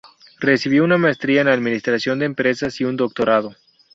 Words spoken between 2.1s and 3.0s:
de empresas y un